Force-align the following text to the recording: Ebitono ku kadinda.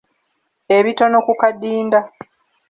Ebitono 0.77 1.17
ku 1.25 1.33
kadinda. 1.41 1.99